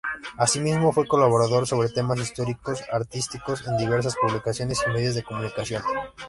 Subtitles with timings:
[0.35, 5.83] Asimismo, fue colaborador sobre temas histórico-artísticos en diversas publicaciones y medios de comunicación.